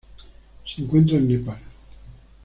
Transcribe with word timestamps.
Se 0.65 0.81
encuentra 0.81 1.17
en 1.17 1.27
Nepal 1.27 1.59